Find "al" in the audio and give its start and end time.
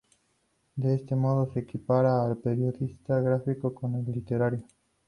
2.25-2.37